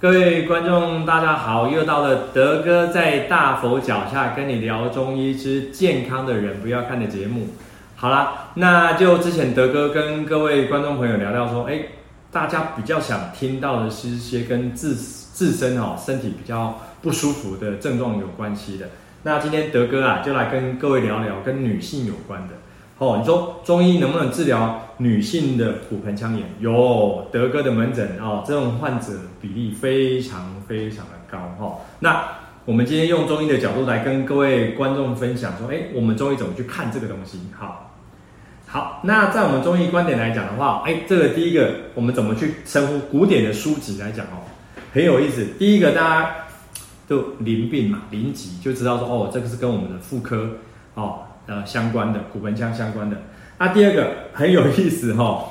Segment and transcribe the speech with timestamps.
[0.00, 1.66] 各位观众，大家好！
[1.66, 7.48] 又到了德哥在大佛脚下跟你聊中医之健康的人不要看的节目。
[7.96, 11.80] 好啦，那就之前德哥跟各位观众朋友聊聊说，哎，
[12.30, 18.90] 大家比较想听到的是一些跟自自身哦身体比较不舒服的症状有关系的。
[19.24, 22.54] 那今天德哥啊，就来跟各位聊聊跟女性有关的。
[22.98, 26.44] 哦，你说中医能不能治疗女性的骨盆腔炎？
[26.58, 31.76] 有，德哥的门诊哦，这种患者比例非常非常的高哈、哦。
[32.00, 32.24] 那
[32.64, 37.38] 我们今天用中医的角度来跟各位观众分享说，哎，我们中医怎么去看这个东西？
[37.56, 37.94] 好，
[38.66, 44.42] 好，那在我们中医观点来讲的话，哎，这个第一个我们怎么去称呼古典的书籍来讲哦，
[44.92, 45.46] 很有意思。
[45.56, 46.34] 第一个大家
[47.06, 50.50] 都淋病嘛，淋疾就知道说，哦，这个是跟我们的妇科
[50.94, 51.20] 哦。
[51.48, 53.16] 呃，相关的骨盆腔相关的。
[53.56, 55.44] 那、第二个很有意思哈、哦，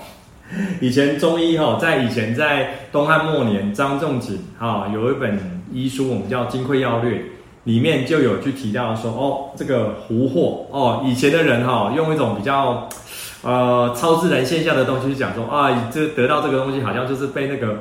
[0.79, 5.39] 以前中医哈、哦，在以前在东汉末年，张仲景哈有一本
[5.73, 7.17] 医书，我们叫《金匮要略》，
[7.63, 12.87] 里面就有去提到说，哦，这个狐惑哦，以前的人哈、哦，用一种比较
[13.41, 17.79] 呃超自然现象的东西去讲说啊，这得到这个东西好像就是被那个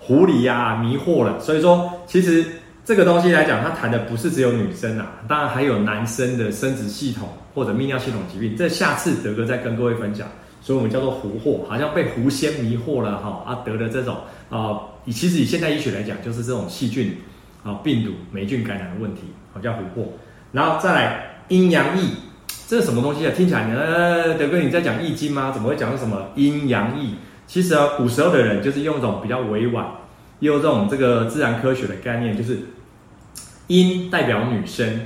[0.00, 2.60] 狐狸呀、迷惑了，所以说其实。
[2.84, 8.54] 这个东西来讲，它谈的不是只有女生啊，当然还有男生的生殖系统或者泌尿系统疾病。
[8.56, 10.28] 这下次德哥再跟各位分享。
[10.60, 14.16] 所以我们叫做狐惑，好像被狐仙迷惑了哈啊，得了这种
[14.48, 17.14] 啊，以其实以现代医学来讲，就是这种细菌
[17.62, 20.06] 啊、病毒、霉菌感染的问题，好叫狐惑。
[20.52, 22.14] 然后再来阴阳异，
[22.66, 23.32] 这是什么东西啊？
[23.36, 25.50] 听起来呃，德哥你在讲易经吗？
[25.52, 27.14] 怎么会讲什么阴阳异？
[27.46, 29.86] 其实啊，古时候的人就是用一种比较委婉。
[30.40, 32.58] 用这种这个自然科学的概念，就是
[33.68, 35.00] 阴代表女生，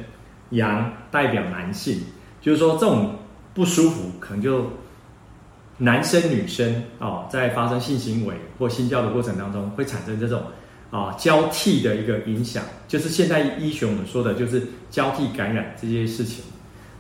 [0.51, 2.01] 阳代表男性，
[2.41, 3.17] 就是说这种
[3.55, 4.71] 不舒服，可能就
[5.77, 10.43] 男生女生哦，在发生性行为或性交的过程当中，会产生这种
[10.91, 16.45] 啊交替的一个影响，就是现代医学我们说的，就是交替感染这些事情，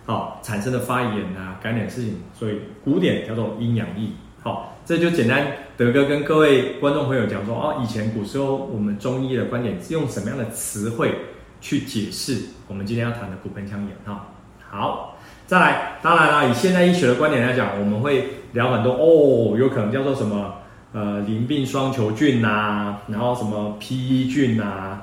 [0.04, 4.12] 好产生的发炎啊感染事情，所以古典叫做阴阳异。
[4.40, 5.46] 好，这就简单。
[5.76, 11.14] 德哥跟各位观众朋友讲说，哦，以前古时候我们中医的观点是用什么样的词汇
[11.60, 13.90] 去解释我们今天要谈的骨盆腔炎？
[14.06, 14.28] 哈，
[14.70, 20.54] 好，再来，当然啦，以现代医学的观点来讲，我们会聊很多哦，有可能叫做什么
[20.94, 25.02] 呃淋病双球菌呐、然后什么 PE 菌呐、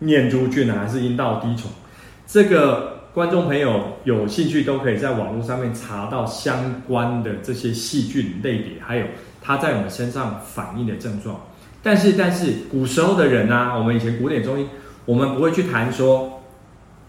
[0.00, 1.70] 念珠菌啊，还是阴道滴虫，
[2.26, 2.95] 这个。
[3.16, 9.06] 观众朋友有兴趣都可以在网络上面查到相关的这些细菌类别，还有
[9.40, 11.40] 它在我们身上反应的症状。
[11.82, 14.66] 但是，但是古时候的人呢、啊，我们以前古典中医，
[15.06, 16.30] 我们不会去谈说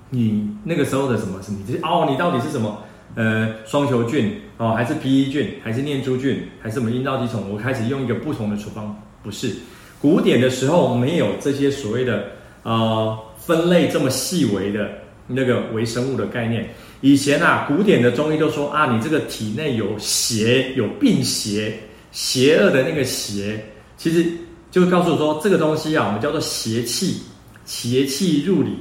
[0.09, 2.81] 你那个时候的什么什么，哦，你到底是什么
[3.15, 7.49] 呃双球菌哦，还是披衣菌，还是念珠菌，还是什么阴道滴虫？
[7.51, 9.53] 我开始用一个不同的处方，不是
[10.01, 12.27] 古典的时候没有这些所谓的
[12.63, 14.89] 呃分类这么细微的。
[15.27, 21.77] 那个微生物的概念，以前啊，古典的中医都说啊，你这个体内有邪，有病邪，
[22.13, 23.61] 邪恶的那个邪，
[23.97, 24.25] 其实
[24.71, 27.21] 就告诉我说，这个东西啊，我们叫做邪气，
[27.65, 28.77] 邪气入里，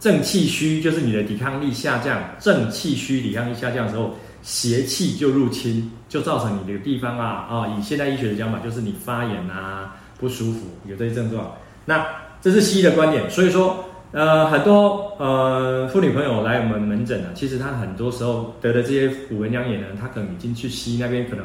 [0.00, 4.12] 正气虚，就是你的抵抗力下降，正气虚，抵抗力下降的时候，
[4.42, 11.54] 邪气就入侵，就造成你这个地方啊啊，以现代医学的讲法，就是你发炎啊，不舒服，有这些症状。
[11.84, 12.04] 那
[12.42, 13.84] 这是西医的观点，所以说。
[14.14, 21.44] 呃，很多呃妇女朋友来我们门诊啊，其实她很多时候得的这些骨盆腔炎呢，她可能已经去西医那边可能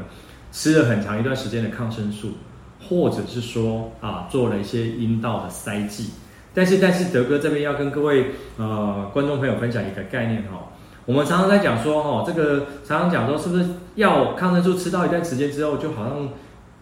[0.52, 2.34] 吃了很长一段时间的抗生素，
[2.88, 6.12] 或者是说啊做了一些阴道的塞剂。
[6.54, 10.62] 但是但是德哥这边要跟各位呃观众朋友分享一个概念哈、哦，
[11.08, 13.66] 我们常常在讲说哈、哦，这个常常讲说是不是
[13.96, 16.30] 药抗生素吃到一段时间之后，就好像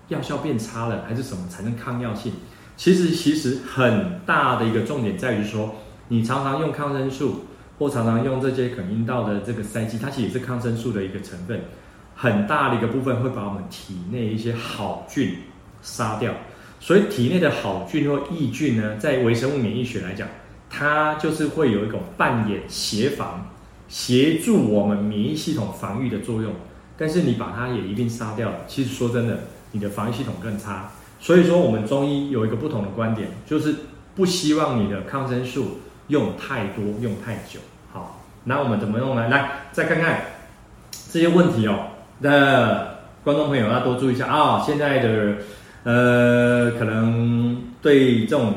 [0.09, 2.33] 药效变差了，还是什么产生抗药性？
[2.77, 5.75] 其实，其实很大的一个重点在于说，
[6.09, 7.45] 你常常用抗生素，
[7.79, 11.59] 或常常用这些可阴道的这个塞剂，它其实也是抗生素的一个成分。
[12.15, 15.37] 很大的一个部分会把我们体内一些好菌
[15.81, 16.31] 杀掉。
[16.79, 20.27] 所以，体内的好菌或益菌呢，在微生物免疫学来讲，
[20.69, 23.49] 它就是会有一种扮演协防、
[23.87, 26.53] 协助我们免疫系统防御的作用。
[26.95, 29.39] 但是，你把它也一并杀掉了，其实说真的，
[29.71, 30.91] 你的防御系统更差。
[31.19, 33.75] 所以说，我们中医有一个不同的观点，就是
[34.15, 37.59] 不希望你的抗生素用太多、用太久。
[37.91, 39.27] 好，那我们怎么用呢？
[39.27, 40.21] 来，再看看
[41.11, 41.87] 这些问题哦。
[42.19, 42.87] 那
[43.23, 44.63] 观众朋友要多注意一下啊、哦！
[44.65, 45.35] 现在的
[45.83, 48.53] 呃，可能对这种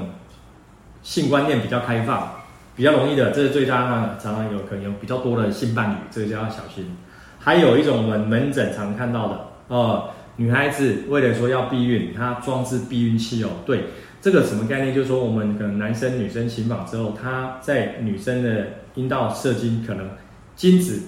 [1.03, 2.31] 性观念比较开放、
[2.77, 6.97] 比较容易的，这是最大呢，常常有可能有比较多的性伴侣，这个就要小心。
[7.39, 10.11] 还有一种我们门诊常看到的哦。
[10.41, 13.51] 女孩子为了说要避孕，她装置避孕器哦。
[13.67, 13.85] 对，
[14.23, 14.95] 这个什么概念？
[14.95, 20.09] 就是说我们可能男生女生行房之后，他在女生的阴道射精，可能
[20.57, 21.03] 精子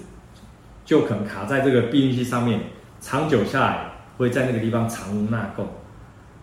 [0.85, 2.61] 就可能卡在这个避孕器上面，
[3.01, 5.63] 长久下来会在那个地方藏污纳垢，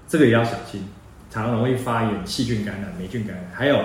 [0.07, 0.81] 这个也要小心，
[1.29, 3.45] 常容易发炎、细菌感染、霉菌感染。
[3.53, 3.79] 还有，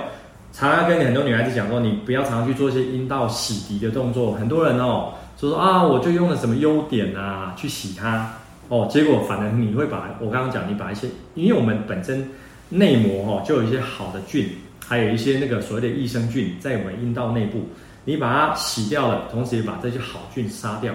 [0.50, 4.32] 常常跟你很多女孩子讲说，你不要常常去做一些阴道洗涤的动作。
[4.32, 8.38] 很多人哦，就说啊，我就用了什么优点啊去洗它。
[8.68, 12.26] 哦，结果反而你会把我刚刚讲，你把一些，因为我们本身
[12.70, 14.48] 内膜哦就有一些好的菌，
[14.86, 17.68] 还有一些那个所谓的益生菌在我们阴道内部，
[18.06, 20.94] 你把它洗掉了，同时也把这些好菌杀掉，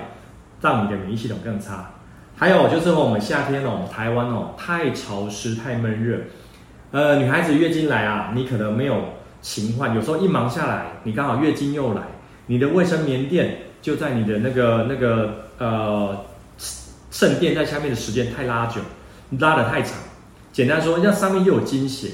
[0.60, 1.92] 让你的免疫系统更差。
[2.36, 6.18] 还有就是我们夏天哦，台湾哦太潮湿太闷热，
[6.90, 8.96] 呃，女孩子月经来啊，你可能没有
[9.42, 12.02] 勤换，有时候一忙下来，你刚好月经又来，
[12.48, 16.18] 你的卫生棉垫就在你的那个那个呃。
[17.20, 18.80] 渗电在下面的时间太拉久，
[19.40, 19.98] 拉得太长。
[20.54, 22.12] 简单说，那上面又有经血。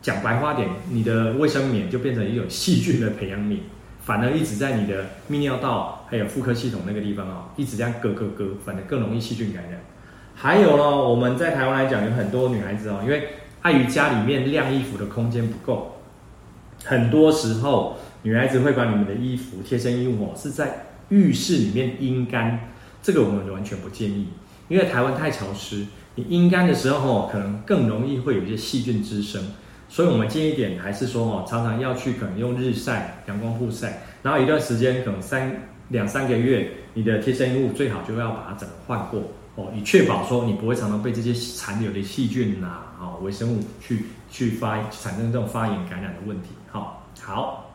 [0.00, 3.58] 讲白话点，你的卫生棉就变成一种细菌的培养皿，
[4.04, 9.80] 反而一直在你的泌尿道还有妇科系统那个地方啊，一直这样咯咯咯，反而更容易细菌感染。
[10.36, 13.30] 还有呢，我们在台湾来讲，有很多女孩子哦，因为
[13.62, 15.96] 碍于家里面晾衣服的空间不够，
[16.84, 22.70] 很多时候女孩子会把你们的衣服、贴身衣物哦，是在浴室里面阴干。
[23.06, 24.26] 这个我们完全不建议，
[24.66, 25.86] 因为台湾太潮湿，
[26.16, 29.40] 你阴干的时候哦，可能更容易会有一些细菌滋生，
[29.88, 39.22] 所以我们建议点还是说哦，常常要去可能用日晒、阳光曝晒，然后一段时间可能三两三个月，你的贴身衣物最好就要把它整个换过
[39.54, 42.66] 哦，以确保说你不会常常被这些残留的细菌呐、
[42.98, 46.48] 啊、微生物去去发产生这种发炎感染的问题。
[46.72, 47.70] 好，好，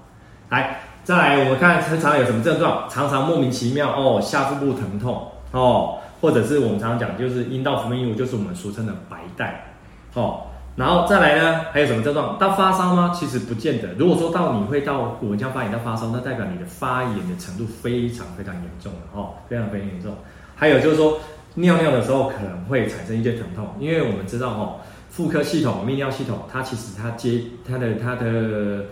[0.49, 0.90] 来。
[1.03, 2.87] 再来，我们看常常有什么症状？
[2.87, 9.73] 常常莫名其妙哦，下腹部疼痛哦，或者是我们常常讲，就是阴道分泌物，就是我们俗称的白带
[10.13, 10.41] 哦。
[10.75, 12.37] 然后再来呢，还有什么症状？
[12.37, 13.11] 到发烧吗？
[13.13, 13.93] 其实不见得。
[13.97, 20.13] 如果说到你会到骨盆腔发炎到发烧，那代表你的发炎的程度非常非常严重了哦，非常非常严重。
[20.55, 21.17] 还有就是说，
[21.55, 24.75] 尿尿的时候可能会产生一些疼痛，因为我们知道哦，
[25.09, 28.21] 妇科系统、泌尿系统，它其实它接它的它的。
[28.21, 28.85] 的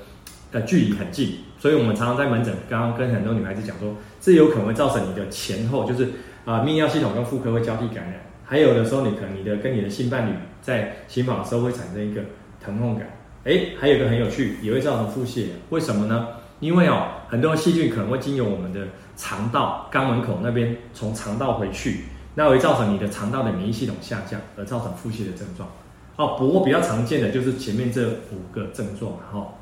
[0.66, 6.06] 距离很近，所以我们常常在门诊，刚刚跟很多女孩子讲说，这有可能会造成你的前后，就是
[6.46, 8.16] 啊，泌尿系统跟妇科会交替感染。
[8.44, 12.22] 还有的时候，你可能你的跟你的性伴侣在行房的时候会产生一个
[12.60, 13.08] 疼痛感。
[13.44, 15.46] 哎，还有一个很有趣，也会造成腹泻。
[15.70, 16.28] 为什么呢？
[16.60, 25.70] 因为哦，很多细菌可能会经由我们的肠道肛门口那边从肠道回去，那会造成你的肠道的免疫系统下降，而造成腹泻的症状。
[26.16, 29.54] 哦，不过比较常见的就是前面这五个症状，然后。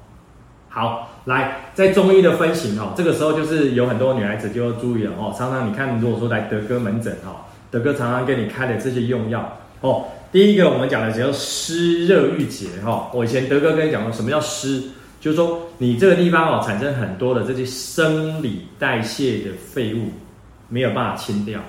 [0.70, 5.34] 好，来，在中医的分型哦，这个时候就是有很多女孩子就要注意了哦。
[5.36, 10.06] 常常你看，如果说来德哥门诊哈，德哥常常给你开的这些用药哦。
[10.32, 13.10] 第一个我们讲的叫湿热郁结哈。
[13.14, 14.84] 我以前德哥跟你讲过，什么叫湿？
[15.20, 20.10] 就是说你这个地方哦产生很多的这些生理代谢的废物
[20.70, 21.60] 没有办法清掉，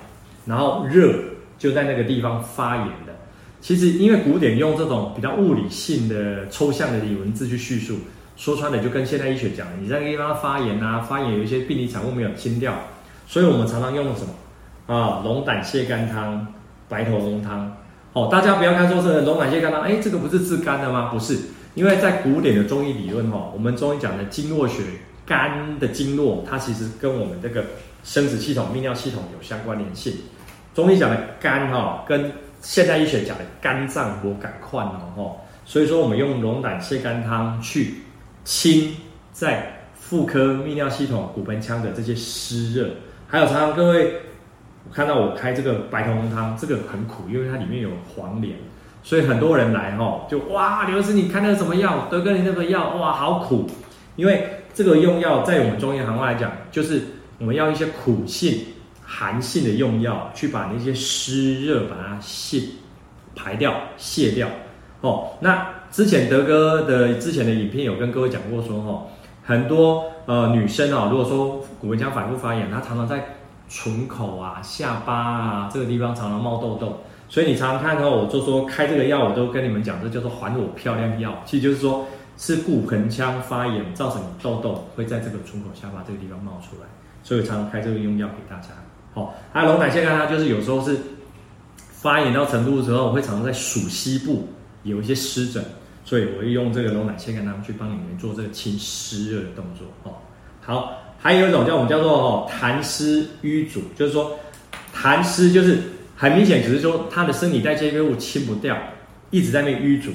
[0.45, 1.15] 然后热
[1.57, 3.13] 就在那个地方发炎的。
[3.59, 7.97] 其实因为古典用这种比较物理性的抽象的文字去叙述。
[8.39, 12.73] 说穿了就跟现代医学讲，你在那个地方发炎啊，发炎有一些病理产物没有清掉，
[13.27, 15.21] 所以我们常常用的什么啊？
[15.25, 16.47] 龙胆泻肝汤、
[16.87, 17.75] 白头翁汤。
[18.13, 21.09] 哦，大家不要看说是龙胆泻肝汤，哎，这个不是治肝的吗？
[21.11, 21.37] 不是，
[21.75, 24.83] 因为在古典的中医理论哈、哦，我们中医讲的经络学，
[25.25, 27.65] 肝的经络它其实跟我们这个
[28.05, 30.13] 生殖系统、泌尿系统有相关联性。
[30.73, 32.31] 中医讲的肝哈、哦，跟
[32.61, 37.95] 现代医学讲的肝脏有感况哦，所以说我们用龙胆泻肝汤去。
[38.43, 38.95] 清
[39.31, 42.89] 在妇科泌尿系统、骨盆腔的这些湿热，
[43.27, 44.13] 还有常常各位，
[44.91, 48.55] 看到我开这个白头翁汤，这个很苦，因为它里面有黄连，
[49.03, 52.07] 所以很多人来哈，就哇，刘师你开那什么药？
[52.09, 53.69] 德哥你那个药哇好苦，
[54.15, 57.03] 因为这个用药在我们中医行话来讲，就是
[57.37, 58.65] 我们要一些苦性、
[59.03, 62.63] 寒性的用药，去把那些湿热把它泄
[63.35, 64.49] 排掉、泄掉。
[65.01, 69.07] 哦，那之前德哥的之前的影片有跟各位讲过说，哈，
[69.43, 82.05] 很多呃女生啊，如果说骨盆腔反复发炎，她常常在唇口啊、下巴啊这个地方常常冒痘痘，所以你常常看到我就说开这个药，我都跟你们讲，这叫做还我漂亮药，其实就是说
[82.37, 86.87] 是骨盆腔发炎造成痘痘会在这个唇口、下巴这个地方冒出来，
[87.23, 88.67] 所以常常开这个用药给大家。
[89.15, 90.95] 好，还有龙胆泻肝汤，就是有时候是
[91.91, 94.47] 发炎到程度的时候，会常常在鼠膝部。
[94.83, 95.61] 有一些湿疹，
[96.09, 100.17] 所以我会用这个龙胆泻肝汤去帮你们做这个清湿热的动作哦。
[100.59, 104.39] 好，还有一种叫我们叫做哦痰湿瘀阻，就是说
[104.91, 105.77] 痰湿就是
[106.15, 108.75] 很明显，只是说它的生理代谢废物清不掉，
[109.29, 110.09] 一直在那瘀阻，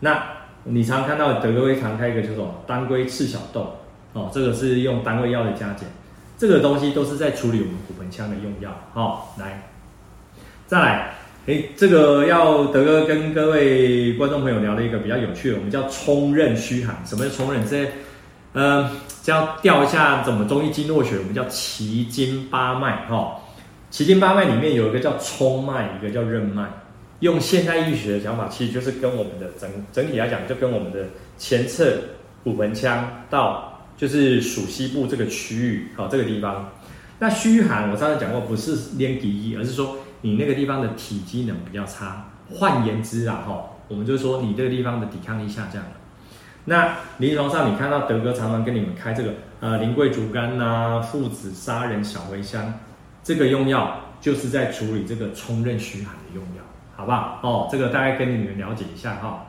[0.00, 0.20] 那
[0.64, 3.76] 你常看到德哥会常开一个叫做当归赤小豆
[4.14, 5.88] 哦，这个是用单位药的加减，
[6.36, 8.76] 这个东西都是在处理我们骨盆腔的用药。
[8.92, 9.70] 好，来，
[10.66, 11.14] 再来，
[11.46, 16.96] 诶，这个要德哥跟各位观众朋友聊的一个比较有趣的，我们叫冲任虚寒。
[17.06, 17.62] 什么叫冲任？
[17.62, 17.92] 这些，
[18.52, 18.90] 呃，
[19.22, 23.40] 这样调一下怎么中医经络学，我们叫奇经八脉哈。
[23.90, 26.68] 奇经八脉里面有一个叫冲脉，一个叫任脉。
[27.20, 31.04] 用现代医学的讲法，其实就是跟我们的整整体来讲，就跟我们的
[31.38, 31.96] 前侧
[32.42, 36.72] 骨盆腔到就是属膝部这个区域，好，这个地方。
[37.20, 42.24] 那虚寒，我上次讲过，不是练体液，而是说你那个地方的体机能比较差。
[42.52, 45.90] 换言之啊，哈，我们就说你这个地方的抵抗力下降了。
[46.64, 52.74] 那临床上你看到德哥常常跟你们开这个呃苓桂竹甘呐、附子杀人小茴香，
[53.22, 56.62] 这个用药就是在处理这个冲任虚寒的用药。
[56.96, 57.38] 好不好？
[57.42, 59.46] 哦，这个大概跟你们了解一下哈、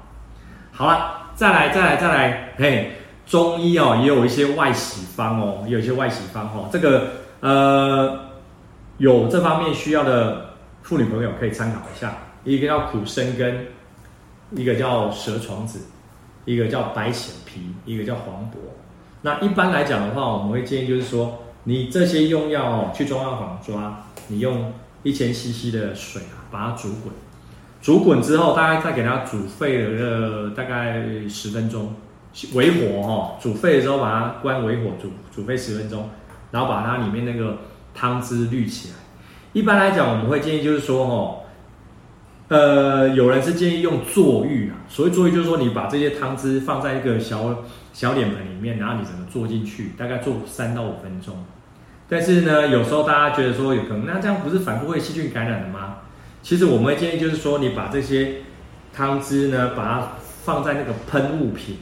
[0.71, 2.53] 好了，再来，再来，再来。
[2.57, 2.91] 嘿，
[3.25, 6.69] 中医哦，也有一些外洗方哦，也有一些外洗方哦。
[6.71, 7.07] 这个
[7.39, 8.19] 呃，
[8.97, 10.46] 有这方面需要的
[10.87, 12.15] 妇女朋友可以参考一下。
[12.45, 13.65] 一个叫苦参根，
[14.51, 15.81] 一个叫蛇床子，
[16.45, 18.61] 一个叫白藓皮，一个叫黄柏。
[19.21, 24.71] 那一般来讲的话，我们会建议就是说，你这些用药哦，去中药房抓，你用
[25.03, 27.13] 一千 CC 的水啊，把它煮滚。
[27.81, 31.93] 煮滚之后，大概再给它煮沸了大概十分钟，
[32.53, 36.09] 微火哈，煮沸的时候把它关微火煮，煮沸十分钟，
[36.51, 37.57] 然后把它里面那个
[37.93, 38.95] 汤汁滤起来。
[39.53, 41.37] 一般来讲，我们会建议就是说哈，
[42.49, 47.63] 呃，有人是建议用坐浴啊，所谓坐浴就是说你把这些汤汁放在一个小
[47.93, 51.45] 小脸盆里面，然后你整个坐进去，大概坐三到五分钟。
[52.09, 55.97] 但是呢，有时候大家觉得说有可能，那这样不是反复会细菌感染的吗？
[56.41, 58.35] 其实我们会建议就是说，你把这些
[58.93, 60.11] 汤汁呢，把它
[60.45, 61.75] 放在那个喷雾瓶，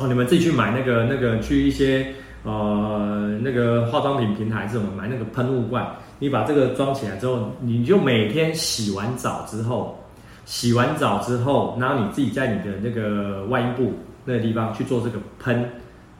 [0.00, 5.86] 哦，你们自己去买那个那个去一些呃那个化妆品平台是什么买那个喷雾罐，
[6.18, 9.98] 你把这个装起来之后，你就每天洗完澡之后，
[10.44, 13.92] 洗完澡之后，然后你自己在你的那个外阴部
[14.24, 15.70] 那个地方去做这个喷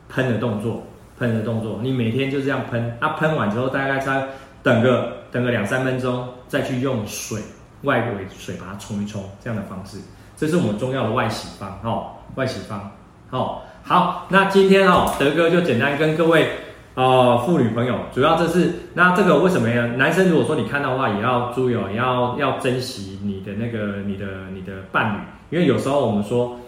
[0.08, 0.82] 喷的动作，
[1.18, 4.26] 喷的动作，你每天就这样喷，啊，喷完之后大概再
[4.62, 6.28] 等个等个两三分钟。
[6.46, 7.40] 再去用水
[7.82, 9.98] 外围水把它冲一冲，这样的方式，
[10.36, 12.92] 这是我们中药的外洗方哦，外洗方
[13.30, 13.62] 哦。
[13.82, 16.50] 好，那今天哦，德哥就简单跟各位
[16.94, 19.84] 呃妇女朋友，主要这是那这个为什么呀？
[19.96, 25.18] 男生如果说你看到的话，也要注意哦，也要要珍惜你的那个你的你的伴侣，
[25.50, 26.58] 因为有时候我们说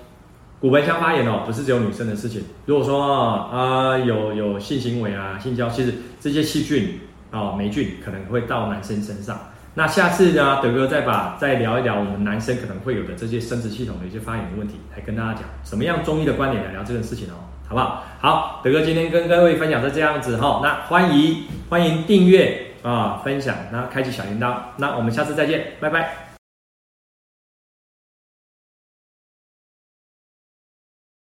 [0.59, 2.43] 骨盆腔发炎哦，不是只有女生的事情。
[2.65, 3.01] 如果说
[3.53, 6.99] 啊、有有性行为啊性交，其实这些细菌
[7.31, 9.39] 啊霉菌可能会到男生身上。
[9.75, 17.37] 那下次呢，德哥再把再聊一聊我们男生可能会有的这些生殖系统的一些发炎的问题，来跟大家讲什么样中医的观点来聊这件事情哦，
[17.69, 18.05] 好不好？
[18.21, 26.26] 好，德哥今天跟各位分享是这样子哈，那欢迎欢迎订阅啊，分享，然后开启小铃铛，那我们下次再见，拜拜。